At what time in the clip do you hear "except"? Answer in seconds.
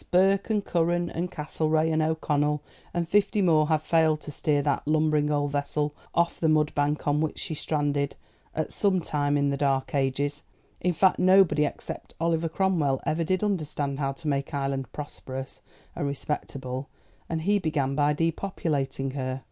11.65-12.15